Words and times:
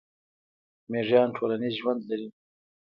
میږیان 0.91 1.29
ټولنیز 1.37 1.73
ژوند 1.81 2.01
لري 2.09 2.27